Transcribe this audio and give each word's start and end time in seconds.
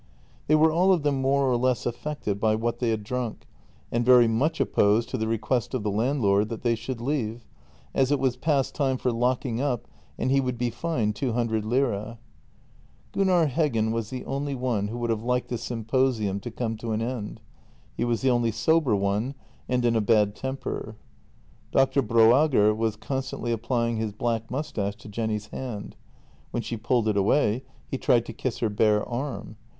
They 0.47 0.55
were 0.55 0.71
all 0.71 0.91
of 0.91 1.03
them 1.03 1.21
more 1.21 1.47
or 1.47 1.55
less 1.57 1.85
affected 1.85 2.39
by 2.39 2.55
what 2.55 2.79
they 2.79 2.89
had 2.89 3.03
drunk, 3.03 3.45
and 3.91 4.03
very 4.03 4.27
much 4.27 4.59
opposed 4.59 5.09
to 5.09 5.17
the 5.19 5.27
request 5.27 5.75
of 5.75 5.83
the 5.83 5.91
landlord 5.91 6.49
that 6.49 6.63
they 6.63 6.73
should 6.73 6.99
leave, 6.99 7.45
as 7.93 8.11
it 8.11 8.17
was 8.19 8.35
past 8.35 8.73
time 8.73 8.97
for 8.97 9.11
locking 9.11 9.61
up 9.61 9.85
and 10.17 10.31
he 10.31 10.41
would 10.41 10.57
be 10.57 10.71
fined 10.71 11.15
two 11.15 11.33
hundred 11.33 11.65
lire. 11.65 12.17
JENNY 13.13 13.13
2 13.13 13.19
57 13.19 13.27
Gunnar 13.27 13.47
Heggen 13.49 13.91
was 13.91 14.09
the 14.09 14.25
only 14.25 14.55
one 14.55 14.87
who 14.87 14.97
would 14.97 15.11
have 15.11 15.21
liked 15.21 15.49
the 15.49 15.59
symposium 15.59 16.39
to 16.39 16.49
come 16.49 16.77
to 16.77 16.93
an 16.93 17.01
end; 17.03 17.39
he 17.95 18.03
was 18.03 18.21
the 18.21 18.31
only 18.31 18.49
sober 18.49 18.95
one, 18.95 19.35
and 19.69 19.85
in 19.85 19.95
a 19.95 20.01
bad 20.01 20.33
temper. 20.35 20.95
Dr. 21.71 22.01
Broager 22.01 22.75
was 22.75 22.95
constantly 22.95 23.51
applying 23.51 23.97
his 23.97 24.13
black 24.13 24.49
moustache 24.49 24.95
to 24.95 25.07
Jenny's 25.09 25.45
hand; 25.49 25.95
when 26.49 26.63
she 26.63 26.75
pulled 26.75 27.07
it 27.07 27.17
away 27.17 27.61
he 27.87 27.99
tried 27.99 28.25
to 28.25 28.33
kiss 28.33 28.57
her 28.57 28.69
bare 28.69 29.07
arm. 29.07 29.57